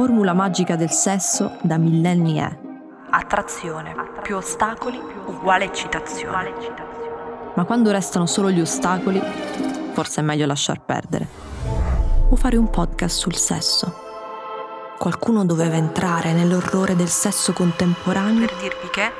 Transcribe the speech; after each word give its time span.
formula 0.00 0.32
magica 0.32 0.76
del 0.76 0.88
sesso 0.88 1.58
da 1.60 1.76
millenni 1.76 2.38
è 2.38 2.58
attrazione 3.10 3.94
più 4.22 4.36
ostacoli 4.36 4.98
uguale 5.26 5.66
eccitazione. 5.66 6.54
Ma 7.52 7.64
quando 7.64 7.90
restano 7.90 8.24
solo 8.24 8.50
gli 8.50 8.62
ostacoli, 8.62 9.20
forse 9.92 10.22
è 10.22 10.24
meglio 10.24 10.46
lasciar 10.46 10.82
perdere. 10.82 11.28
O 12.30 12.34
fare 12.34 12.56
un 12.56 12.70
podcast 12.70 13.18
sul 13.18 13.36
sesso. 13.36 13.94
Qualcuno 14.98 15.44
doveva 15.44 15.76
entrare 15.76 16.32
nell'orrore 16.32 16.96
del 16.96 17.10
sesso 17.10 17.52
contemporaneo 17.52 18.46
per 18.46 18.56
dirvi 18.56 18.88
che 18.90 19.12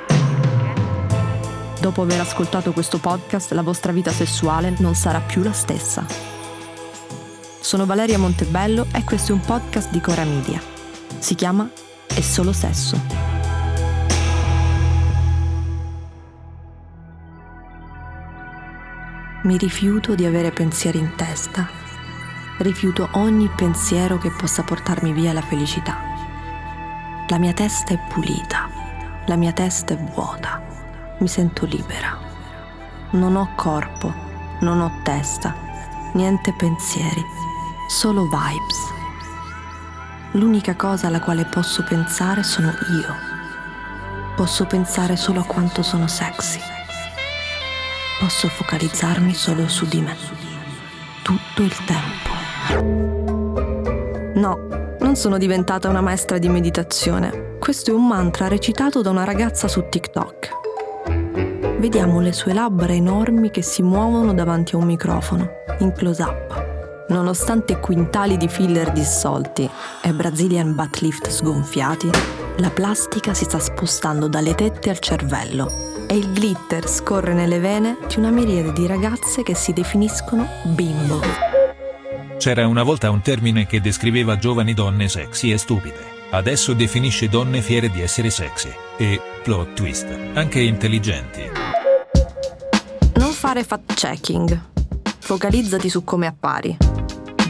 dopo 1.79 2.01
aver 2.01 2.21
ascoltato 2.21 2.73
questo 2.73 2.97
podcast 2.97 3.51
la 3.51 3.61
vostra 3.61 3.91
vita 3.91 4.09
sessuale 4.09 4.73
non 4.79 4.95
sarà 4.95 5.19
più 5.19 5.43
la 5.43 5.53
stessa. 5.53 6.03
Sono 7.59 7.85
Valeria 7.85 8.17
Montebello 8.17 8.87
e 8.95 9.03
questo 9.03 9.31
è 9.31 9.35
un 9.35 9.41
podcast 9.41 9.91
di 9.91 10.01
Cora 10.01 10.23
Media. 10.23 10.70
Si 11.21 11.35
chiama 11.35 11.69
È 12.07 12.19
solo 12.19 12.51
sesso. 12.51 12.99
Mi 19.43 19.57
rifiuto 19.57 20.15
di 20.15 20.25
avere 20.25 20.51
pensieri 20.51 20.97
in 20.97 21.13
testa. 21.15 21.67
Rifiuto 22.57 23.09
ogni 23.13 23.49
pensiero 23.55 24.17
che 24.17 24.31
possa 24.31 24.63
portarmi 24.63 25.13
via 25.13 25.31
la 25.31 25.41
felicità. 25.41 25.97
La 27.29 27.37
mia 27.37 27.53
testa 27.53 27.93
è 27.93 27.99
pulita, 28.09 28.69
la 29.27 29.35
mia 29.35 29.53
testa 29.53 29.93
è 29.93 29.97
vuota 29.97 30.71
mi 31.21 31.27
sento 31.27 31.65
libera. 31.65 32.17
Non 33.11 33.35
ho 33.35 33.53
corpo, 33.55 34.11
non 34.61 34.81
ho 34.81 34.91
testa, 35.03 35.55
niente 36.13 36.53
pensieri, 36.53 37.23
solo 37.87 38.23
vibes. 38.23 39.00
L'unica 40.31 40.75
cosa 40.75 41.07
alla 41.07 41.19
quale 41.19 41.45
posso 41.45 41.83
pensare 41.83 42.43
sono 42.43 42.69
io. 42.69 43.15
Posso 44.35 44.65
pensare 44.65 45.15
solo 45.15 45.41
a 45.41 45.45
quanto 45.45 45.83
sono 45.83 46.07
sexy. 46.07 46.59
Posso 48.19 48.47
focalizzarmi 48.47 49.33
solo 49.33 49.67
su 49.67 49.85
di 49.85 50.01
me. 50.01 50.15
Tutto 51.21 51.61
il 51.61 51.75
tempo. 51.85 52.29
No, 54.35 54.95
non 54.99 55.15
sono 55.15 55.37
diventata 55.37 55.89
una 55.89 56.01
maestra 56.01 56.37
di 56.37 56.49
meditazione. 56.49 57.57
Questo 57.59 57.91
è 57.91 57.93
un 57.93 58.07
mantra 58.07 58.47
recitato 58.47 59.01
da 59.01 59.09
una 59.09 59.23
ragazza 59.23 59.67
su 59.67 59.87
TikTok 59.89 60.59
vediamo 61.81 62.19
le 62.21 62.31
sue 62.31 62.53
labbra 62.53 62.93
enormi 62.93 63.49
che 63.49 63.63
si 63.63 63.81
muovono 63.81 64.35
davanti 64.35 64.75
a 64.75 64.77
un 64.77 64.85
microfono, 64.85 65.49
in 65.79 65.91
close-up. 65.91 66.70
Nonostante 67.11 67.79
quintali 67.79 68.37
di 68.37 68.47
filler 68.47 68.91
dissolti 68.91 69.69
e 70.01 70.13
Brazilian 70.13 70.73
butt 70.73 70.99
lift 71.01 71.27
sgonfiati, 71.29 72.09
la 72.57 72.69
plastica 72.69 73.33
si 73.33 73.43
sta 73.43 73.59
spostando 73.59 74.27
dalle 74.27 74.55
tette 74.55 74.89
al 74.89 74.99
cervello 74.99 75.69
e 76.07 76.15
il 76.15 76.31
glitter 76.31 76.87
scorre 76.87 77.33
nelle 77.33 77.59
vene 77.59 77.97
di 78.07 78.17
una 78.17 78.31
miriade 78.31 78.71
di 78.71 78.87
ragazze 78.87 79.43
che 79.43 79.55
si 79.55 79.73
definiscono 79.73 80.47
bimbo. 80.63 81.19
C'era 82.37 82.65
una 82.65 82.83
volta 82.83 83.11
un 83.11 83.21
termine 83.21 83.67
che 83.67 83.81
descriveva 83.81 84.37
giovani 84.37 84.73
donne 84.73 85.07
sexy 85.07 85.51
e 85.51 85.57
stupide. 85.57 86.19
Adesso 86.31 86.73
definisce 86.73 87.27
donne 87.27 87.61
fiere 87.61 87.89
di 87.89 88.01
essere 88.01 88.29
sexy 88.29 88.69
e, 88.97 89.21
plot 89.43 89.73
twist, 89.73 90.07
anche 90.33 90.61
intelligenti 90.61 91.71
fare 93.41 93.63
fact-checking. 93.63 94.61
Focalizzati 95.17 95.89
su 95.89 96.03
come 96.03 96.27
appari. 96.27 96.77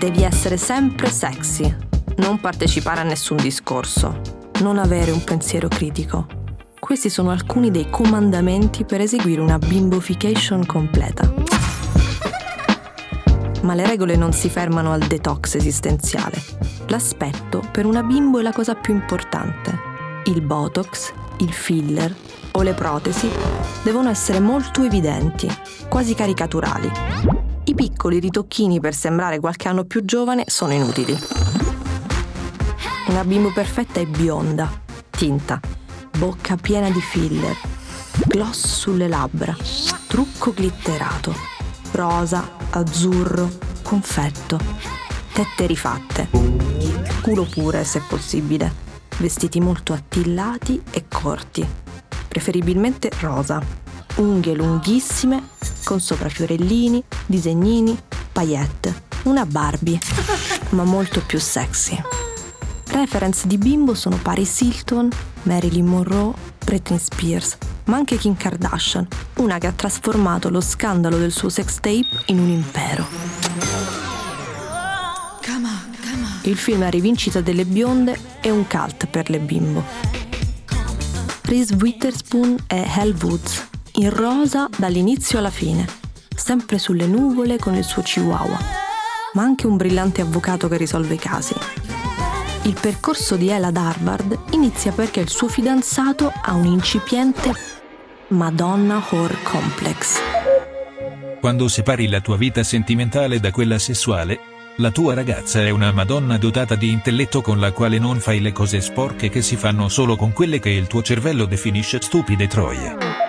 Devi 0.01 0.23
essere 0.23 0.57
sempre 0.57 1.11
sexy, 1.11 1.71
non 2.15 2.39
partecipare 2.39 3.01
a 3.01 3.03
nessun 3.03 3.37
discorso, 3.37 4.19
non 4.61 4.79
avere 4.79 5.11
un 5.11 5.23
pensiero 5.23 5.67
critico. 5.67 6.25
Questi 6.79 7.07
sono 7.07 7.29
alcuni 7.29 7.69
dei 7.69 7.87
comandamenti 7.87 8.83
per 8.83 8.99
eseguire 8.99 9.41
una 9.41 9.59
bimbofication 9.59 10.65
completa. 10.65 11.31
Ma 13.61 13.75
le 13.75 13.85
regole 13.85 14.15
non 14.15 14.33
si 14.33 14.49
fermano 14.49 14.91
al 14.91 15.01
detox 15.01 15.53
esistenziale. 15.53 16.41
L'aspetto 16.87 17.61
per 17.71 17.85
una 17.85 18.01
bimbo 18.01 18.39
è 18.39 18.41
la 18.41 18.53
cosa 18.53 18.73
più 18.73 18.95
importante. 18.95 19.77
Il 20.23 20.41
botox, 20.41 21.13
il 21.41 21.53
filler, 21.53 22.11
o 22.53 22.63
le 22.63 22.73
protesi 22.73 23.29
devono 23.83 24.09
essere 24.09 24.39
molto 24.39 24.81
evidenti, 24.81 25.47
quasi 25.87 26.15
caricaturali. 26.15 27.50
I 27.63 27.75
piccoli 27.75 28.19
ritocchini 28.19 28.79
per 28.79 28.93
sembrare 28.93 29.39
qualche 29.39 29.67
anno 29.67 29.83
più 29.85 30.03
giovane 30.03 30.43
sono 30.47 30.73
inutili. 30.73 31.17
Una 33.07 33.23
bimbo 33.23 33.51
perfetta 33.51 33.99
è 33.99 34.05
bionda, 34.05 34.69
tinta, 35.09 35.59
bocca 36.17 36.55
piena 36.55 36.89
di 36.89 37.01
filler, 37.01 37.55
gloss 38.25 38.65
sulle 38.65 39.07
labbra, 39.07 39.55
trucco 40.07 40.53
glitterato, 40.55 41.33
rosa, 41.91 42.49
azzurro, 42.71 43.49
confetto, 43.83 44.59
tette 45.33 45.65
rifatte, 45.67 46.29
culo 47.21 47.43
pure 47.43 47.83
se 47.83 48.01
possibile, 48.07 48.73
vestiti 49.17 49.59
molto 49.59 49.93
attillati 49.93 50.81
e 50.89 51.05
corti 51.07 51.67
preferibilmente 52.31 53.11
rosa, 53.19 53.61
unghie 54.15 54.55
lunghissime 54.55 55.49
con 55.83 55.99
sopra 55.99 56.29
fiorellini, 56.29 57.03
disegnini, 57.25 57.97
paillette, 58.31 59.03
una 59.23 59.45
Barbie, 59.45 59.99
ma 60.71 60.83
molto 60.83 61.21
più 61.25 61.39
sexy. 61.39 62.01
Reference 62.87 63.47
di 63.47 63.57
bimbo 63.57 63.93
sono 63.93 64.17
Paris 64.17 64.61
Hilton, 64.61 65.09
Marilyn 65.43 65.85
Monroe, 65.85 66.33
Britney 66.63 66.99
Spears, 66.99 67.57
ma 67.85 67.97
anche 67.97 68.17
Kim 68.17 68.35
Kardashian, 68.35 69.07
una 69.37 69.57
che 69.57 69.67
ha 69.67 69.71
trasformato 69.71 70.49
lo 70.49 70.61
scandalo 70.61 71.17
del 71.17 71.31
suo 71.31 71.49
sex 71.49 71.75
tape 71.75 72.07
in 72.27 72.39
un 72.39 72.49
impero. 72.49 73.07
Il 76.43 76.57
film 76.57 76.79
La 76.79 76.89
rivincita 76.89 77.39
delle 77.39 77.65
bionde 77.65 78.17
è 78.41 78.49
un 78.49 78.65
cult 78.67 79.05
per 79.05 79.29
le 79.29 79.39
bimbo. 79.39 79.83
Reese 81.43 81.75
Witherspoon 81.75 82.57
e 82.65 82.83
Hell 82.95 83.15
Woods, 83.21 83.69
in 84.01 84.09
rosa 84.09 84.67
dall'inizio 84.75 85.37
alla 85.37 85.51
fine, 85.51 85.85
sempre 86.35 86.79
sulle 86.79 87.05
nuvole 87.05 87.59
con 87.59 87.75
il 87.75 87.83
suo 87.83 88.01
chihuahua, 88.01 88.57
ma 89.33 89.43
anche 89.43 89.67
un 89.67 89.77
brillante 89.77 90.21
avvocato 90.21 90.67
che 90.67 90.77
risolve 90.77 91.13
i 91.13 91.19
casi. 91.19 91.53
Il 92.63 92.75
percorso 92.79 93.35
di 93.35 93.49
Ella 93.49 93.67
ad 93.67 93.77
Harvard 93.77 94.37
inizia 94.51 94.91
perché 94.91 95.19
il 95.19 95.29
suo 95.29 95.47
fidanzato 95.47 96.31
ha 96.33 96.53
un 96.53 96.65
incipiente 96.65 97.53
Madonna 98.29 99.03
Horror 99.07 99.41
Complex. 99.43 100.19
Quando 101.39 101.67
separi 101.67 102.07
la 102.07 102.21
tua 102.21 102.37
vita 102.37 102.63
sentimentale 102.63 103.39
da 103.39 103.51
quella 103.51 103.77
sessuale, 103.77 104.39
la 104.77 104.89
tua 104.89 105.13
ragazza 105.13 105.61
è 105.61 105.69
una 105.69 105.91
madonna 105.91 106.39
dotata 106.39 106.73
di 106.73 106.89
intelletto 106.89 107.41
con 107.41 107.59
la 107.59 107.71
quale 107.71 107.99
non 107.99 108.19
fai 108.19 108.41
le 108.41 108.51
cose 108.51 108.81
sporche 108.81 109.29
che 109.29 109.43
si 109.43 109.57
fanno 109.57 109.89
solo 109.89 110.15
con 110.15 110.33
quelle 110.33 110.59
che 110.59 110.69
il 110.69 110.87
tuo 110.87 111.03
cervello 111.03 111.45
definisce 111.45 112.01
stupide 112.01 112.47
troie. 112.47 113.20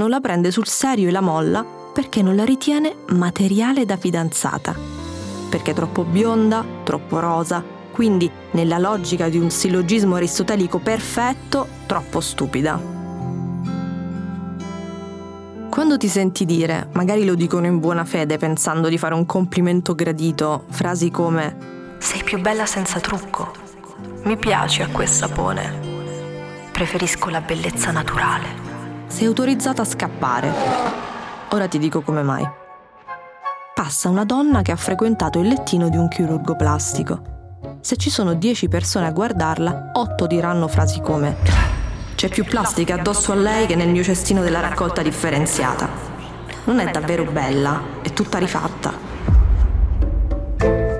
Non 0.00 0.08
la 0.08 0.20
prende 0.20 0.50
sul 0.50 0.66
serio 0.66 1.08
e 1.08 1.10
la 1.10 1.20
molla 1.20 1.62
perché 1.62 2.22
non 2.22 2.34
la 2.34 2.46
ritiene 2.46 2.96
materiale 3.08 3.84
da 3.84 3.98
fidanzata. 3.98 4.74
Perché 5.50 5.72
è 5.72 5.74
troppo 5.74 6.04
bionda, 6.04 6.64
troppo 6.84 7.18
rosa, 7.18 7.62
quindi 7.90 8.30
nella 8.52 8.78
logica 8.78 9.28
di 9.28 9.36
un 9.36 9.50
sillogismo 9.50 10.14
aristotelico 10.14 10.78
perfetto, 10.78 11.68
troppo 11.84 12.20
stupida. 12.20 12.80
Quando 15.68 15.98
ti 15.98 16.08
senti 16.08 16.46
dire, 16.46 16.88
magari 16.92 17.26
lo 17.26 17.34
dicono 17.34 17.66
in 17.66 17.78
buona 17.78 18.06
fede 18.06 18.38
pensando 18.38 18.88
di 18.88 18.96
fare 18.96 19.12
un 19.12 19.26
complimento 19.26 19.94
gradito, 19.94 20.64
frasi 20.70 21.10
come 21.10 21.98
Sei 21.98 22.24
più 22.24 22.40
bella 22.40 22.64
senza 22.64 23.00
trucco. 23.00 23.52
Mi 24.22 24.38
piace 24.38 24.82
a 24.82 24.88
quel 24.88 25.08
sapone. 25.08 26.68
Preferisco 26.72 27.28
la 27.28 27.42
bellezza 27.42 27.90
naturale. 27.90 28.69
Sei 29.10 29.26
autorizzata 29.26 29.82
a 29.82 29.84
scappare. 29.84 30.52
Ora 31.50 31.68
ti 31.68 31.78
dico 31.78 32.00
come 32.00 32.22
mai. 32.22 32.48
Passa 33.74 34.08
una 34.08 34.24
donna 34.24 34.62
che 34.62 34.72
ha 34.72 34.76
frequentato 34.76 35.40
il 35.40 35.48
lettino 35.48 35.88
di 35.88 35.96
un 35.96 36.08
chirurgo 36.08 36.54
plastico. 36.54 37.20
Se 37.80 37.96
ci 37.96 38.08
sono 38.08 38.34
10 38.34 38.68
persone 38.68 39.06
a 39.06 39.12
guardarla, 39.12 39.90
8 39.94 40.26
diranno 40.26 40.68
frasi 40.68 41.00
come 41.00 41.70
c'è 42.20 42.28
più 42.28 42.44
plastica 42.44 42.96
addosso 42.96 43.32
a 43.32 43.34
lei 43.34 43.64
che 43.64 43.74
nel 43.76 43.88
mio 43.88 44.02
cestino 44.02 44.42
della 44.42 44.60
raccolta 44.60 45.00
differenziata. 45.00 45.88
Non 46.64 46.78
è 46.78 46.90
davvero 46.90 47.24
bella, 47.24 47.80
è 48.02 48.12
tutta 48.12 48.36
rifatta. 48.36 48.92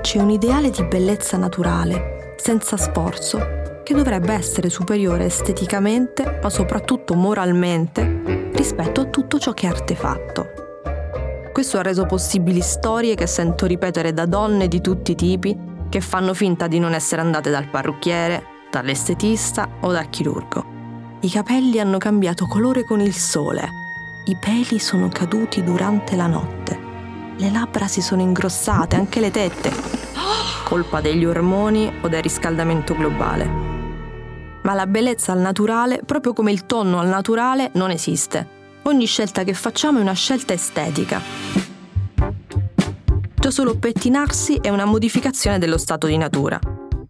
C'è 0.01 0.17
un 0.17 0.31
ideale 0.31 0.71
di 0.71 0.83
bellezza 0.83 1.37
naturale, 1.37 2.35
senza 2.37 2.75
sforzo, 2.75 3.60
che 3.83 3.93
dovrebbe 3.93 4.33
essere 4.33 4.69
superiore 4.69 5.25
esteticamente, 5.25 6.39
ma 6.41 6.49
soprattutto 6.49 7.13
moralmente, 7.13 8.49
rispetto 8.53 9.01
a 9.01 9.05
tutto 9.05 9.39
ciò 9.39 9.53
che 9.53 9.67
è 9.67 9.69
artefatto. 9.69 10.47
Questo 11.51 11.77
ha 11.77 11.81
reso 11.81 12.05
possibili 12.05 12.61
storie 12.61 13.15
che 13.15 13.27
sento 13.27 13.65
ripetere 13.65 14.13
da 14.13 14.25
donne 14.25 14.67
di 14.67 14.81
tutti 14.81 15.11
i 15.11 15.15
tipi 15.15 15.69
che 15.89 15.99
fanno 15.99 16.33
finta 16.33 16.67
di 16.67 16.79
non 16.79 16.93
essere 16.93 17.21
andate 17.21 17.49
dal 17.49 17.67
parrucchiere, 17.67 18.43
dall'estetista 18.71 19.67
o 19.81 19.91
dal 19.91 20.09
chirurgo. 20.09 20.65
I 21.19 21.29
capelli 21.29 21.79
hanno 21.79 21.97
cambiato 21.97 22.47
colore 22.47 22.83
con 22.83 23.01
il 23.01 23.13
sole, 23.13 23.69
i 24.25 24.37
peli 24.39 24.79
sono 24.79 25.09
caduti 25.09 25.63
durante 25.63 26.15
la 26.15 26.27
notte, 26.27 26.79
le 27.35 27.51
labbra 27.51 27.87
si 27.87 28.01
sono 28.01 28.21
ingrossate, 28.21 28.95
anche 28.95 29.19
le 29.19 29.29
tette, 29.29 29.71
colpa 30.63 31.01
degli 31.01 31.25
ormoni 31.25 31.91
o 32.01 32.07
del 32.07 32.21
riscaldamento 32.21 32.95
globale. 32.95 33.70
Ma 34.63 34.73
la 34.73 34.87
bellezza 34.87 35.31
al 35.31 35.39
naturale, 35.39 36.01
proprio 36.05 36.33
come 36.33 36.51
il 36.51 36.65
tonno 36.65 36.99
al 36.99 37.07
naturale, 37.07 37.71
non 37.73 37.89
esiste. 37.91 38.59
Ogni 38.83 39.05
scelta 39.05 39.43
che 39.43 39.53
facciamo 39.53 39.99
è 39.99 40.01
una 40.01 40.13
scelta 40.13 40.53
estetica. 40.53 41.21
Già 43.33 43.49
solo 43.49 43.77
pettinarsi 43.77 44.59
è 44.61 44.69
una 44.69 44.85
modificazione 44.85 45.57
dello 45.57 45.77
stato 45.77 46.07
di 46.07 46.17
natura. 46.17 46.59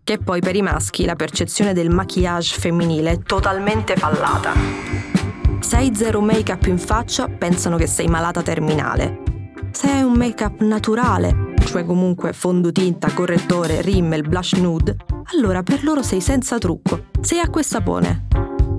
Che 0.04 0.18
poi 0.18 0.40
per 0.40 0.56
i 0.56 0.62
maschi 0.62 1.06
la 1.06 1.16
percezione 1.16 1.74
del 1.74 1.90
maquillage 1.90 2.58
femminile 2.58 3.12
è 3.12 3.20
totalmente 3.20 3.96
fallata. 3.96 4.54
Se 5.60 5.76
hai 5.76 5.94
zero 5.94 6.22
make-up 6.22 6.66
in 6.66 6.78
faccia, 6.78 7.28
pensano 7.28 7.78
che 7.78 7.88
sei 7.88 8.08
malata 8.08 8.42
terminale. 8.42 9.22
Se 9.72 9.90
hai 9.90 10.04
un 10.04 10.14
make-up 10.14 10.60
naturale, 10.62 11.51
cioè 11.64 11.86
comunque 11.86 12.34
fondotinta, 12.34 13.12
correttore, 13.14 13.82
rimmel, 13.82 14.28
blush 14.28 14.54
nude, 14.54 14.96
allora 15.34 15.64
per 15.64 15.84
loro 15.84 16.02
sei 16.02 16.22
senza 16.22 16.58
trucco, 16.58 17.06
sei 17.22 17.40
acqua 17.40 17.62
e 17.62 17.64
sapone. 17.64 18.28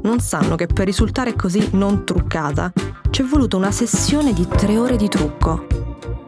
Non 0.02 0.20
sanno 0.20 0.56
che 0.56 0.66
per 0.66 0.86
risultare 0.86 1.34
così 1.34 1.70
non 1.72 2.04
truccata 2.04 2.72
ci 3.10 3.22
è 3.22 3.24
voluta 3.24 3.56
una 3.56 3.70
sessione 3.70 4.32
di 4.32 4.46
tre 4.48 4.78
ore 4.78 4.96
di 4.96 5.08
trucco. 5.08 5.66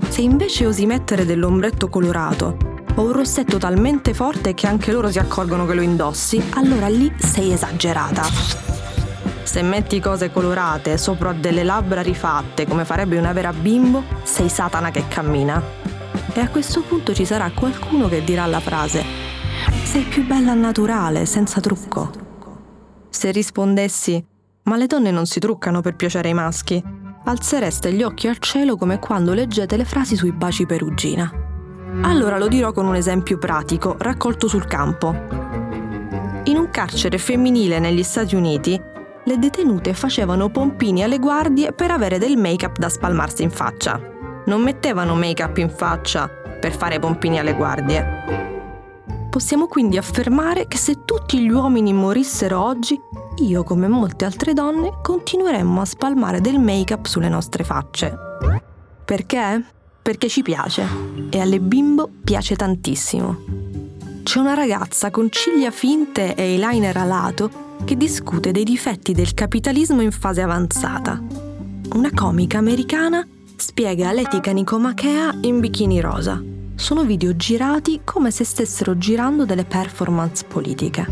Se 0.08 0.20
invece 0.20 0.66
osi 0.66 0.86
mettere 0.86 1.24
dell'ombretto 1.24 1.88
colorato 1.88 2.56
o 2.94 3.02
un 3.02 3.12
rossetto 3.12 3.58
talmente 3.58 4.14
forte 4.14 4.54
che 4.54 4.66
anche 4.66 4.92
loro 4.92 5.10
si 5.10 5.18
accorgono 5.18 5.66
che 5.66 5.74
lo 5.74 5.80
indossi, 5.80 6.42
allora 6.54 6.88
lì 6.88 7.12
sei 7.16 7.52
esagerata. 7.52 8.22
Se 9.42 9.62
metti 9.62 10.00
cose 10.00 10.30
colorate 10.30 10.98
sopra 10.98 11.32
delle 11.32 11.64
labbra 11.64 12.02
rifatte 12.02 12.66
come 12.66 12.84
farebbe 12.84 13.18
una 13.18 13.32
vera 13.32 13.52
bimbo, 13.52 14.02
sei 14.22 14.48
Satana 14.48 14.90
che 14.90 15.06
cammina. 15.08 15.83
E 16.34 16.40
a 16.40 16.48
questo 16.48 16.82
punto 16.82 17.14
ci 17.14 17.25
sarà 17.25 17.50
qualcuno 17.52 18.08
che 18.08 18.25
dirà 18.25 18.44
la 18.46 18.60
frase 18.60 19.25
sei 19.94 20.02
più 20.02 20.26
bella 20.26 20.54
naturale, 20.54 21.25
senza 21.25 21.60
trucco. 21.60 22.10
Se 23.08 23.31
rispondessi, 23.31 24.25
ma 24.64 24.76
le 24.76 24.86
donne 24.86 25.12
non 25.12 25.25
si 25.25 25.38
truccano 25.38 25.81
per 25.81 25.94
piacere 25.94 26.26
ai 26.26 26.34
maschi, 26.34 26.82
alzereste 27.26 27.92
gli 27.92 28.02
occhi 28.02 28.26
al 28.26 28.38
cielo 28.38 28.76
come 28.76 28.98
quando 28.98 29.32
leggete 29.34 29.76
le 29.76 29.84
frasi 29.84 30.16
sui 30.16 30.32
baci 30.32 30.66
perugina. 30.66 31.31
Allora 32.02 32.38
lo 32.38 32.48
dirò 32.48 32.72
con 32.72 32.86
un 32.86 32.96
esempio 32.96 33.38
pratico, 33.38 33.94
raccolto 33.98 34.48
sul 34.48 34.66
campo. 34.66 35.14
In 36.44 36.56
un 36.56 36.69
carcere 36.70 37.19
femminile 37.19 37.78
negli 37.78 38.02
Stati 38.02 38.34
Uniti, 38.34 38.81
le 39.26 39.38
detenute 39.38 39.94
facevano 39.94 40.50
pompini 40.50 41.04
alle 41.04 41.20
guardie 41.20 41.72
per 41.72 41.92
avere 41.92 42.19
del 42.19 42.36
make-up 42.36 42.78
da 42.78 42.88
spalmarsi 42.88 43.44
in 43.44 43.50
faccia. 43.50 44.13
Non 44.46 44.62
mettevano 44.62 45.14
make-up 45.14 45.56
in 45.58 45.70
faccia 45.70 46.29
per 46.29 46.73
fare 46.73 46.99
pompini 46.99 47.38
alle 47.38 47.55
guardie. 47.55 48.52
Possiamo 49.31 49.67
quindi 49.67 49.96
affermare 49.96 50.69
che 50.69 50.76
se 50.76 51.05
tutti 51.05 51.41
gli 51.41 51.49
uomini 51.49 51.93
morissero 51.93 52.61
oggi, 52.62 52.99
io 53.38 53.64
come 53.64 53.88
molte 53.88 54.25
altre 54.25 54.52
donne 54.52 54.99
continueremmo 55.02 55.81
a 55.81 55.85
spalmare 55.85 56.41
del 56.41 56.58
make-up 56.58 57.06
sulle 57.06 57.29
nostre 57.29 57.64
facce. 57.64 58.17
Perché? 59.05 59.64
Perché 60.00 60.29
ci 60.29 60.43
piace 60.43 60.87
e 61.31 61.41
alle 61.41 61.58
bimbo 61.58 62.08
piace 62.23 62.55
tantissimo. 62.55 63.37
C'è 64.23 64.38
una 64.38 64.55
ragazza 64.55 65.11
con 65.11 65.29
ciglia 65.31 65.70
finte 65.70 66.35
e 66.35 66.43
eyeliner 66.43 66.96
alato 66.96 67.50
che 67.85 67.96
discute 67.96 68.52
dei 68.52 68.64
difetti 68.64 69.12
del 69.12 69.35
capitalismo 69.35 70.00
in 70.00 70.12
fase 70.12 70.43
avanzata. 70.43 71.20
Una 71.94 72.11
comica 72.14 72.58
americana 72.58 73.26
spiega 73.56 74.12
l'etica 74.12 74.52
nicomachea 74.52 75.34
in 75.42 75.60
bikini 75.60 76.00
rosa 76.00 76.42
sono 76.74 77.04
video 77.04 77.36
girati 77.36 78.00
come 78.04 78.30
se 78.30 78.44
stessero 78.44 78.98
girando 78.98 79.44
delle 79.44 79.64
performance 79.64 80.44
politiche. 80.44 81.06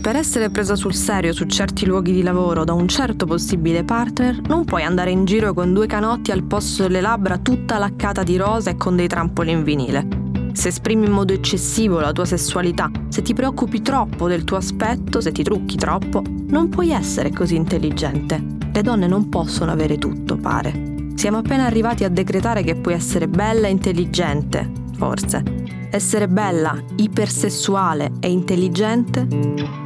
Per 0.00 0.16
essere 0.16 0.50
presa 0.50 0.74
sul 0.74 0.94
serio 0.94 1.32
su 1.32 1.46
certi 1.46 1.86
luoghi 1.86 2.12
di 2.12 2.22
lavoro 2.22 2.64
da 2.64 2.74
un 2.74 2.86
certo 2.88 3.24
possibile 3.24 3.84
partner, 3.84 4.40
non 4.42 4.64
puoi 4.64 4.82
andare 4.82 5.10
in 5.10 5.24
giro 5.24 5.54
con 5.54 5.72
due 5.72 5.86
canotti 5.86 6.30
al 6.30 6.42
posto 6.42 6.82
delle 6.82 7.00
labbra 7.00 7.38
tutta 7.38 7.78
laccata 7.78 8.22
di 8.22 8.36
rosa 8.36 8.70
e 8.70 8.76
con 8.76 8.96
dei 8.96 9.08
trampoli 9.08 9.52
in 9.52 9.62
vinile. 9.62 10.06
Se 10.52 10.68
esprimi 10.68 11.06
in 11.06 11.12
modo 11.12 11.32
eccessivo 11.32 12.00
la 12.00 12.12
tua 12.12 12.26
sessualità, 12.26 12.90
se 13.08 13.22
ti 13.22 13.32
preoccupi 13.32 13.80
troppo 13.80 14.28
del 14.28 14.44
tuo 14.44 14.58
aspetto, 14.58 15.22
se 15.22 15.32
ti 15.32 15.42
trucchi 15.42 15.76
troppo, 15.76 16.22
non 16.48 16.68
puoi 16.68 16.90
essere 16.90 17.30
così 17.30 17.56
intelligente. 17.56 18.42
Le 18.72 18.82
donne 18.82 19.06
non 19.06 19.30
possono 19.30 19.70
avere 19.70 19.96
tutto, 19.96 20.36
pare. 20.36 20.93
Siamo 21.14 21.38
appena 21.38 21.64
arrivati 21.64 22.04
a 22.04 22.08
decretare 22.08 22.62
che 22.62 22.74
puoi 22.74 22.94
essere 22.94 23.28
bella 23.28 23.66
e 23.66 23.70
intelligente, 23.70 24.70
forse. 24.96 25.42
Essere 25.90 26.28
bella, 26.28 26.76
ipersessuale 26.96 28.12
e 28.20 28.30
intelligente 28.30 29.26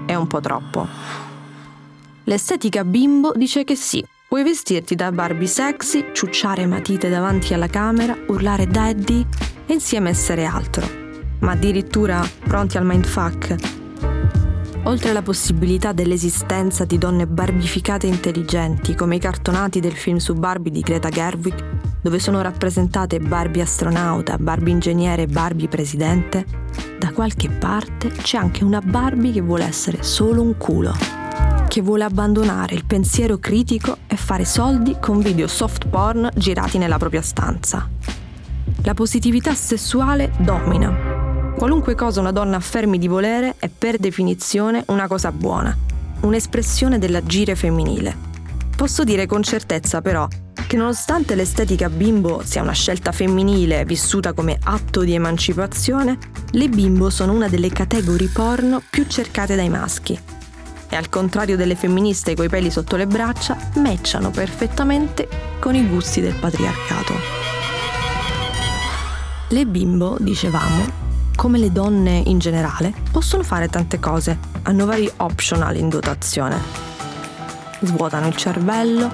è 0.07 0.15
un 0.15 0.27
po' 0.27 0.41
troppo. 0.41 0.87
L'estetica 2.25 2.83
bimbo 2.85 3.33
dice 3.37 3.65
che 3.65 3.75
sì, 3.75 4.05
puoi 4.27 4.43
vestirti 4.43 4.95
da 4.95 5.13
Barbie 5.13 5.47
sexy, 5.47 6.07
ciucciare 6.13 6.67
matite 6.67 7.09
davanti 7.09 7.55
alla 7.55 7.69
camera, 7.69 8.17
urlare 8.29 8.67
daddy 8.67 9.25
e 9.67 9.73
insieme 9.73 10.11
essere 10.11 10.45
altro. 10.45 10.87
Ma 11.41 11.53
addirittura 11.53 12.27
pronti 12.45 12.79
al 12.79 12.85
mindfuck 12.85 13.78
Oltre 14.85 15.11
alla 15.11 15.23
possibilità 15.23 15.93
dell'esistenza 15.93 16.85
di 16.85 16.97
donne 16.99 17.27
barbificate 17.27 18.07
e 18.07 18.11
intelligenti, 18.11 18.95
come 18.95 19.17
i 19.17 19.19
cartonati 19.19 19.81
del 19.81 19.93
film 19.93 20.17
su 20.17 20.35
Barbie 20.35 20.73
di 20.73 20.81
Greta 20.81 21.11
Gerwig, 21.11 22.01
dove 22.01 22.19
sono 22.19 22.41
rappresentate 22.41 23.19
Barbie 23.19 23.63
astronauta, 23.63 24.39
Barbie 24.39 24.73
ingegnere 24.73 25.23
e 25.23 25.27
Barbie 25.27 25.69
presidente, 25.69 26.47
da 26.99 27.13
qualche 27.13 27.51
parte 27.51 28.09
c'è 28.09 28.39
anche 28.39 28.65
una 28.65 28.81
Barbie 28.81 29.33
che 29.33 29.43
vuole 29.43 29.65
essere 29.65 30.03
solo 30.03 30.41
un 30.41 30.57
culo, 30.57 30.95
che 31.69 31.83
vuole 31.83 32.05
abbandonare 32.05 32.75
il 32.75 32.87
pensiero 32.87 33.39
critico 33.39 33.99
e 34.07 34.17
fare 34.17 34.47
soldi 34.47 34.97
con 35.01 35.21
video 35.21 35.49
soft 35.49 35.87
porn 35.89 36.31
girati 36.35 36.79
nella 36.79 36.99
propria 36.99 37.23
stanza. 37.23 37.89
La 38.85 38.95
positività 38.95 39.55
sessuale 39.55 40.33
domina 40.39 41.08
Qualunque 41.59 41.97
cosa 41.97 42.21
una 42.21 42.31
donna 42.31 42.57
affermi 42.57 42.99
di 42.99 43.09
volere 43.09 43.57
è 43.59 43.69
per 43.69 43.99
definizione 43.99 44.85
una 44.87 45.09
cosa 45.09 45.33
buona, 45.33 45.77
un'espressione 46.21 47.01
dell'agire 47.01 47.57
femminile. 47.57 48.17
Posso 48.77 49.03
dire 49.03 49.27
con 49.27 49.43
certezza 49.43 50.01
però 50.01 50.29
che 50.69 50.77
nonostante 50.77 51.35
l'estetica 51.35 51.89
bimbo 51.89 52.43
sia 52.45 52.63
una 52.63 52.71
scelta 52.71 53.11
femminile 53.11 53.85
vissuta 53.85 54.35
come 54.35 54.57
atto 54.63 55.03
di 55.03 55.15
emancipazione, 55.15 56.17
le 56.53 56.69
bimbo 56.69 57.11
sono 57.11 57.33
una 57.33 57.49
delle 57.49 57.71
categorie 57.71 58.29
porno 58.29 58.81
più 58.89 59.07
cercate 59.09 59.57
dai 59.57 59.69
maschi. 59.69 60.17
E 60.89 60.95
al 60.95 61.09
contrario 61.09 61.57
delle 61.57 61.75
femministe 61.75 62.37
coi 62.37 62.49
peli 62.49 62.71
sotto 62.71 62.95
le 62.95 63.09
braccia, 63.09 63.57
matchano 63.79 64.31
perfettamente 64.31 65.29
con 65.59 65.75
i 65.75 65.85
gusti 65.89 66.21
del 66.21 66.35
patriarcato. 66.35 67.15
Le 69.49 69.67
bimbo, 69.67 70.17
dicevamo, 70.21 71.08
come 71.39 71.59
le 71.59 71.71
donne 71.71 72.21
in 72.27 72.41
generale, 72.41 72.93
possono 73.13 73.45
fare 73.45 73.69
tante 73.69 74.01
cose, 74.01 74.37
hanno 74.63 74.87
vari 74.87 75.09
optional 75.19 75.77
in 75.77 75.89
dotazione. 75.89 76.61
Svuotano 77.81 78.27
il 78.27 78.35
cervello, 78.35 79.09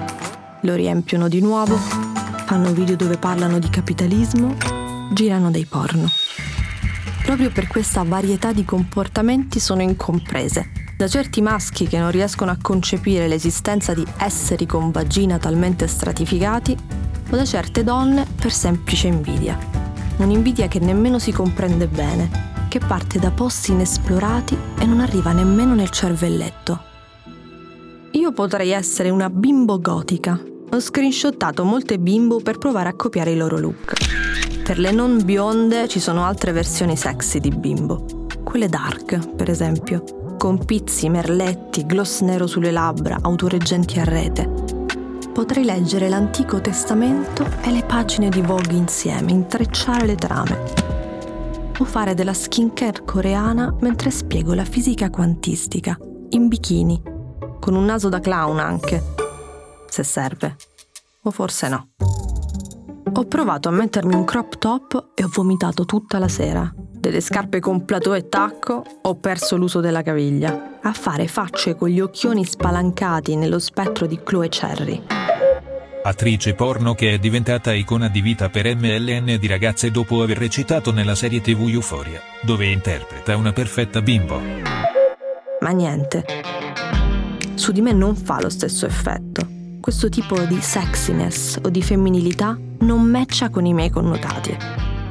lo 0.61 0.73
riempiono 0.73 1.27
di 1.27 1.39
nuovo, 1.39 1.75
fanno 1.75 2.71
video 2.71 2.95
dove 2.95 3.17
parlano 3.17 3.59
di 3.59 3.69
capitalismo, 3.69 4.55
girano 5.11 5.51
dei 5.51 5.65
porno. 5.65 6.09
Proprio 7.23 7.51
per 7.51 7.67
questa 7.67 8.01
varietà 8.01 8.51
di 8.53 8.65
comportamenti 8.65 9.59
sono 9.59 9.83
incomprese 9.83 10.71
da 10.97 11.07
certi 11.07 11.43
maschi 11.43 11.85
che 11.85 11.99
non 11.99 12.09
riescono 12.09 12.49
a 12.49 12.57
concepire 12.59 13.27
l'esistenza 13.27 13.93
di 13.93 14.05
esseri 14.17 14.65
con 14.65 14.89
vagina 14.89 15.37
talmente 15.37 15.85
stratificati 15.85 16.75
o 17.29 17.35
da 17.35 17.45
certe 17.45 17.83
donne 17.83 18.25
per 18.35 18.51
semplice 18.51 19.05
invidia 19.05 19.74
un'invidia 20.23 20.67
che 20.67 20.79
nemmeno 20.79 21.19
si 21.19 21.31
comprende 21.31 21.87
bene, 21.87 22.29
che 22.69 22.79
parte 22.79 23.19
da 23.19 23.31
posti 23.31 23.71
inesplorati 23.71 24.57
e 24.79 24.85
non 24.85 24.99
arriva 24.99 25.31
nemmeno 25.31 25.75
nel 25.75 25.89
cervelletto. 25.89 26.83
Io 28.11 28.31
potrei 28.31 28.71
essere 28.71 29.09
una 29.09 29.29
bimbo 29.29 29.79
gotica. 29.79 30.39
Ho 30.71 30.79
screenshottato 30.79 31.63
molte 31.63 31.99
bimbo 31.99 32.39
per 32.39 32.57
provare 32.57 32.89
a 32.89 32.93
copiare 32.95 33.31
i 33.31 33.37
loro 33.37 33.57
look. 33.57 33.93
Per 34.63 34.79
le 34.79 34.91
non 34.91 35.23
bionde 35.23 35.87
ci 35.87 35.99
sono 35.99 36.23
altre 36.23 36.51
versioni 36.51 36.95
sexy 36.95 37.39
di 37.39 37.49
bimbo. 37.49 38.05
Quelle 38.43 38.67
dark, 38.67 39.35
per 39.35 39.49
esempio, 39.49 40.03
con 40.37 40.63
pizzi, 40.63 41.09
merletti, 41.09 41.85
gloss 41.85 42.21
nero 42.21 42.47
sulle 42.47 42.71
labbra, 42.71 43.17
autoreggenti 43.21 43.99
a 43.99 44.03
rete 44.03 44.74
potrei 45.35 45.65
leggere 45.65 46.07
l'Antico 46.07 46.61
Testamento 46.61 47.45
e 47.61 47.69
le 47.69 47.83
pagine 47.83 48.29
di 48.29 48.39
Vogue 48.39 48.73
insieme, 48.73 49.33
intrecciare 49.33 50.05
le 50.05 50.15
trame. 50.15 50.57
o 51.77 51.83
fare 51.83 52.13
della 52.13 52.33
skincare 52.33 53.03
coreana 53.03 53.75
mentre 53.81 54.11
spiego 54.11 54.53
la 54.53 54.63
fisica 54.63 55.09
quantistica, 55.09 55.99
in 56.29 56.47
bikini, 56.47 57.01
con 57.59 57.75
un 57.75 57.83
naso 57.83 58.07
da 58.07 58.21
clown 58.21 58.59
anche, 58.59 59.03
se 59.89 60.03
serve. 60.03 60.55
O 61.23 61.31
forse 61.31 61.67
no. 61.67 61.89
Ho 63.11 63.25
provato 63.25 63.67
a 63.67 63.73
mettermi 63.73 64.15
un 64.15 64.23
crop 64.23 64.57
top 64.57 65.11
e 65.15 65.25
ho 65.25 65.29
vomitato 65.29 65.83
tutta 65.83 66.17
la 66.17 66.29
sera. 66.29 66.73
Delle 67.05 67.21
scarpe 67.21 67.59
con 67.59 67.85
plateau 67.85 68.15
e 68.15 68.29
tacco 68.29 68.83
ho 69.03 69.15
perso 69.17 69.57
l'uso 69.57 69.79
della 69.79 70.01
caviglia. 70.01 70.79
A 70.81 70.91
fare 70.91 71.27
facce 71.27 71.75
con 71.75 71.87
gli 71.87 71.99
occhioni 71.99 72.43
spalancati 72.43 73.35
nello 73.35 73.59
spettro 73.59 74.07
di 74.07 74.19
Chloe 74.23 74.49
Cherry 74.49 75.03
attrice 76.01 76.53
porno 76.53 76.93
che 76.93 77.13
è 77.13 77.17
diventata 77.19 77.73
icona 77.73 78.09
di 78.09 78.21
vita 78.21 78.49
per 78.49 78.75
MLN 78.75 79.37
di 79.39 79.47
ragazze 79.47 79.89
dopo 79.91 80.21
aver 80.21 80.37
recitato 80.37 80.91
nella 80.91 81.15
serie 81.15 81.41
tv 81.41 81.67
Euphoria, 81.67 82.21
dove 82.41 82.65
interpreta 82.67 83.35
una 83.35 83.51
perfetta 83.53 84.01
bimbo. 84.01 84.39
Ma 85.59 85.69
niente, 85.69 86.25
su 87.53 87.71
di 87.71 87.81
me 87.81 87.91
non 87.91 88.15
fa 88.15 88.41
lo 88.41 88.49
stesso 88.49 88.87
effetto. 88.87 89.47
Questo 89.79 90.09
tipo 90.09 90.39
di 90.41 90.59
sexiness 90.59 91.59
o 91.61 91.69
di 91.69 91.83
femminilità 91.83 92.57
non 92.79 93.03
matcha 93.03 93.49
con 93.49 93.65
i 93.65 93.73
miei 93.73 93.91
connotati. 93.91 94.57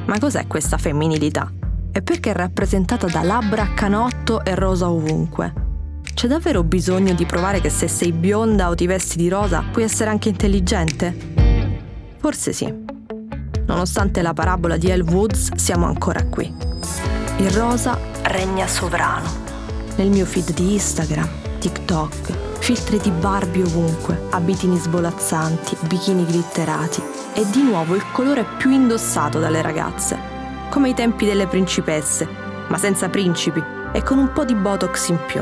Ma 0.06 0.18
cos'è 0.18 0.46
questa 0.46 0.76
femminilità? 0.78 1.52
È 1.94 2.02
perché 2.02 2.32
è 2.32 2.34
rappresentata 2.34 3.06
da 3.06 3.22
labbra 3.22 3.72
canotto 3.72 4.44
e 4.44 4.56
rosa 4.56 4.90
ovunque 4.90 5.62
c'è 6.12 6.26
davvero 6.26 6.64
bisogno 6.64 7.14
di 7.14 7.24
provare 7.24 7.60
che 7.60 7.70
se 7.70 7.86
sei 7.86 8.10
bionda 8.10 8.68
o 8.68 8.74
ti 8.74 8.84
vesti 8.88 9.16
di 9.16 9.28
rosa 9.28 9.62
puoi 9.70 9.84
essere 9.84 10.10
anche 10.10 10.28
intelligente? 10.28 11.16
Forse 12.18 12.52
sì. 12.52 12.72
Nonostante 13.66 14.22
la 14.22 14.32
parabola 14.32 14.76
di 14.76 14.90
Elle 14.90 15.04
Woods, 15.04 15.54
siamo 15.54 15.86
ancora 15.86 16.24
qui. 16.24 16.52
Il 17.36 17.50
rosa 17.52 17.96
regna 18.22 18.66
sovrano. 18.66 19.28
Nel 19.94 20.08
mio 20.08 20.24
feed 20.24 20.52
di 20.52 20.72
Instagram, 20.72 21.28
TikTok, 21.60 22.58
filtri 22.58 22.98
di 22.98 23.12
Barbie 23.12 23.62
ovunque, 23.62 24.20
abitini 24.30 24.76
svolazzanti, 24.78 25.76
bikini 25.86 26.24
glitterati 26.24 27.02
e 27.34 27.44
di 27.50 27.62
nuovo 27.62 27.94
il 27.94 28.10
colore 28.10 28.44
più 28.58 28.70
indossato 28.72 29.38
dalle 29.38 29.62
ragazze, 29.62 30.33
come 30.74 30.88
ai 30.88 30.94
tempi 30.94 31.24
delle 31.24 31.46
principesse, 31.46 32.26
ma 32.66 32.76
senza 32.78 33.08
principi 33.08 33.62
e 33.92 34.02
con 34.02 34.18
un 34.18 34.32
po' 34.32 34.44
di 34.44 34.56
botox 34.56 35.08
in 35.10 35.18
più. 35.24 35.40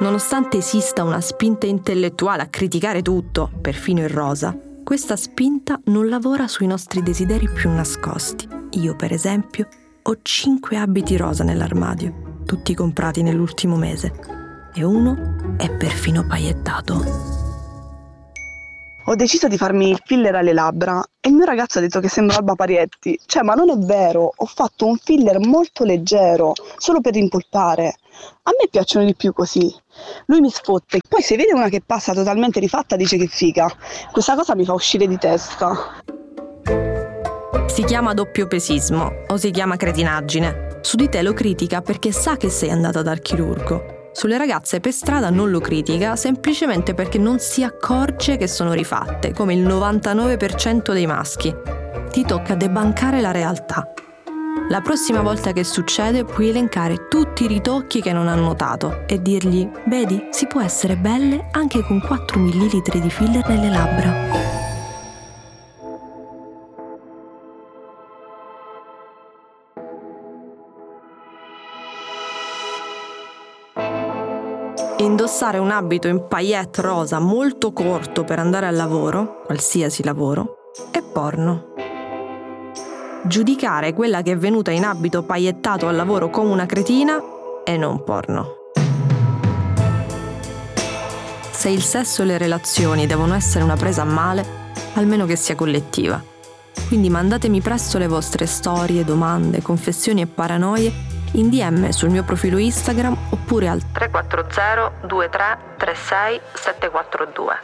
Nonostante 0.00 0.58
esista 0.58 1.02
una 1.02 1.22
spinta 1.22 1.64
intellettuale 1.64 2.42
a 2.42 2.48
criticare 2.48 3.00
tutto, 3.00 3.50
perfino 3.58 4.02
il 4.02 4.10
rosa, 4.10 4.54
questa 4.84 5.16
spinta 5.16 5.80
non 5.84 6.10
lavora 6.10 6.46
sui 6.46 6.66
nostri 6.66 7.02
desideri 7.02 7.48
più 7.48 7.70
nascosti. 7.70 8.46
Io, 8.72 8.94
per 8.96 9.14
esempio, 9.14 9.66
ho 10.02 10.18
cinque 10.20 10.76
abiti 10.76 11.16
rosa 11.16 11.42
nell'armadio, 11.42 12.42
tutti 12.44 12.74
comprati 12.74 13.22
nell'ultimo 13.22 13.76
mese, 13.76 14.12
e 14.74 14.84
uno 14.84 15.54
è 15.56 15.74
perfino 15.74 16.26
paiettato 16.26 17.35
ho 19.08 19.14
deciso 19.14 19.46
di 19.46 19.56
farmi 19.56 19.90
il 19.90 20.00
filler 20.04 20.34
alle 20.34 20.52
labbra 20.52 21.04
e 21.20 21.28
il 21.28 21.34
mio 21.34 21.44
ragazzo 21.44 21.78
ha 21.78 21.80
detto 21.80 22.00
che 22.00 22.08
sembra 22.08 22.36
Alba 22.36 22.54
Parietti. 22.54 23.18
Cioè, 23.24 23.42
ma 23.42 23.54
non 23.54 23.70
è 23.70 23.76
vero, 23.76 24.32
ho 24.34 24.46
fatto 24.46 24.86
un 24.86 24.96
filler 24.96 25.38
molto 25.38 25.84
leggero, 25.84 26.54
solo 26.76 27.00
per 27.00 27.14
rimpolpare. 27.14 27.96
A 28.42 28.50
me 28.50 28.68
piacciono 28.68 29.04
di 29.04 29.14
più 29.14 29.32
così. 29.32 29.72
Lui 30.26 30.40
mi 30.40 30.50
sfotte. 30.50 31.00
Poi 31.08 31.22
se 31.22 31.36
vede 31.36 31.54
una 31.54 31.68
che 31.68 31.82
passa 31.84 32.12
totalmente 32.12 32.58
rifatta 32.58 32.96
dice 32.96 33.16
che 33.16 33.28
figa. 33.28 33.70
Questa 34.10 34.34
cosa 34.34 34.56
mi 34.56 34.64
fa 34.64 34.72
uscire 34.72 35.06
di 35.06 35.18
testa. 35.18 36.00
Si 37.66 37.84
chiama 37.84 38.14
doppiopesismo 38.14 39.24
o 39.28 39.36
si 39.36 39.50
chiama 39.50 39.76
cretinaggine. 39.76 40.78
Su 40.80 40.96
di 40.96 41.08
te 41.08 41.22
lo 41.22 41.32
critica 41.32 41.80
perché 41.80 42.10
sa 42.10 42.36
che 42.36 42.48
sei 42.48 42.70
andata 42.70 43.02
dal 43.02 43.20
chirurgo 43.20 43.95
sulle 44.16 44.38
ragazze 44.38 44.80
per 44.80 44.92
strada 44.92 45.28
non 45.28 45.50
lo 45.50 45.60
critica 45.60 46.16
semplicemente 46.16 46.94
perché 46.94 47.18
non 47.18 47.38
si 47.38 47.62
accorge 47.62 48.38
che 48.38 48.46
sono 48.46 48.72
rifatte, 48.72 49.34
come 49.34 49.52
il 49.52 49.66
99% 49.66 50.94
dei 50.94 51.04
maschi. 51.04 51.54
Ti 52.10 52.24
tocca 52.24 52.54
debancare 52.54 53.20
la 53.20 53.30
realtà. 53.30 53.92
La 54.70 54.80
prossima 54.80 55.20
volta 55.20 55.52
che 55.52 55.64
succede 55.64 56.24
puoi 56.24 56.48
elencare 56.48 57.08
tutti 57.08 57.44
i 57.44 57.46
ritocchi 57.46 58.00
che 58.00 58.14
non 58.14 58.26
hanno 58.26 58.46
notato 58.46 59.06
e 59.06 59.20
dirgli, 59.20 59.68
vedi, 59.84 60.28
si 60.30 60.46
può 60.46 60.62
essere 60.62 60.96
belle 60.96 61.48
anche 61.50 61.82
con 61.82 62.00
4 62.00 62.40
ml 62.40 62.82
di 62.98 63.10
filler 63.10 63.46
nelle 63.46 63.68
labbra. 63.68 64.55
Indossare 75.06 75.58
un 75.58 75.70
abito 75.70 76.08
in 76.08 76.26
paillette 76.26 76.82
rosa 76.82 77.20
molto 77.20 77.72
corto 77.72 78.24
per 78.24 78.40
andare 78.40 78.66
al 78.66 78.74
lavoro, 78.74 79.42
qualsiasi 79.44 80.02
lavoro, 80.02 80.72
è 80.90 81.00
porno. 81.00 81.74
Giudicare 83.22 83.92
quella 83.92 84.22
che 84.22 84.32
è 84.32 84.36
venuta 84.36 84.72
in 84.72 84.84
abito 84.84 85.22
paillettato 85.22 85.86
al 85.86 85.94
lavoro 85.94 86.28
come 86.28 86.50
una 86.50 86.66
cretina 86.66 87.22
è 87.62 87.76
non 87.76 88.02
porno. 88.02 88.72
Se 91.52 91.68
il 91.68 91.82
sesso 91.82 92.22
e 92.22 92.24
le 92.24 92.36
relazioni 92.36 93.06
devono 93.06 93.34
essere 93.34 93.62
una 93.62 93.76
presa 93.76 94.02
a 94.02 94.06
male, 94.06 94.44
almeno 94.94 95.24
che 95.24 95.36
sia 95.36 95.54
collettiva. 95.54 96.20
Quindi 96.88 97.10
mandatemi 97.10 97.60
presto 97.60 97.98
le 97.98 98.08
vostre 98.08 98.46
storie, 98.46 99.04
domande, 99.04 99.62
confessioni 99.62 100.22
e 100.22 100.26
paranoie 100.26 101.15
in 101.32 101.50
DM 101.50 101.88
sul 101.90 102.10
mio 102.10 102.22
profilo 102.22 102.58
Instagram 102.58 103.16
oppure 103.30 103.68
al 103.68 103.82
340 103.92 105.06
23 105.06 105.58
36 105.76 106.40
742. 106.54 107.54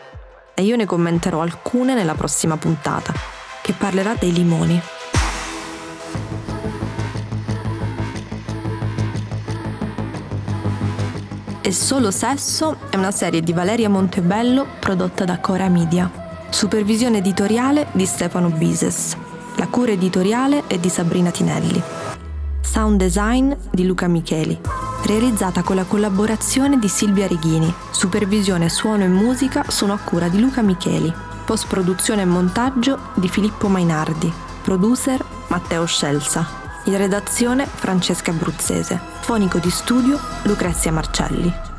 E 0.54 0.62
io 0.62 0.76
ne 0.76 0.84
commenterò 0.84 1.40
alcune 1.40 1.94
nella 1.94 2.14
prossima 2.14 2.56
puntata, 2.56 3.12
che 3.62 3.72
parlerà 3.72 4.14
dei 4.14 4.32
limoni. 4.32 4.80
E 11.64 11.72
Solo 11.72 12.10
Sesso 12.10 12.76
è 12.90 12.96
una 12.96 13.12
serie 13.12 13.40
di 13.40 13.52
Valeria 13.52 13.88
Montebello 13.88 14.66
prodotta 14.78 15.24
da 15.24 15.38
Cora 15.38 15.68
Media. 15.68 16.10
Supervisione 16.50 17.18
editoriale 17.18 17.86
di 17.92 18.04
Stefano 18.04 18.50
Bises. 18.50 19.16
La 19.56 19.68
cura 19.68 19.92
editoriale 19.92 20.64
è 20.66 20.76
di 20.76 20.88
Sabrina 20.88 21.30
Tinelli. 21.30 21.82
Sound 22.62 22.96
design 22.98 23.52
di 23.70 23.84
Luca 23.84 24.06
Micheli, 24.06 24.58
realizzata 25.04 25.62
con 25.62 25.76
la 25.76 25.84
collaborazione 25.84 26.78
di 26.78 26.88
Silvia 26.88 27.26
Righini. 27.26 27.72
Supervisione 27.90 28.68
suono 28.68 29.02
e 29.04 29.08
musica 29.08 29.64
sono 29.68 29.92
a 29.92 29.98
cura 29.98 30.28
di 30.28 30.40
Luca 30.40 30.62
Micheli. 30.62 31.12
Post 31.44 31.66
produzione 31.66 32.22
e 32.22 32.26
montaggio 32.26 32.98
di 33.14 33.28
Filippo 33.28 33.68
Mainardi. 33.68 34.32
Producer 34.62 35.22
Matteo 35.48 35.84
Scelsa. 35.84 36.46
In 36.84 36.96
redazione 36.96 37.66
Francesca 37.66 38.30
Abruzzese. 38.30 38.98
Fonico 39.20 39.58
di 39.58 39.70
studio 39.70 40.18
Lucrezia 40.44 40.92
Marcelli. 40.92 41.71